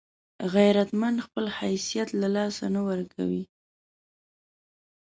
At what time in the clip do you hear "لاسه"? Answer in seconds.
2.35-2.65